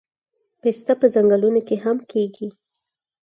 پسته 0.61 0.93
په 1.01 1.05
ځنګلونو 1.13 1.61
کې 1.67 1.75
هم 1.83 1.97
کیږي 2.11 2.47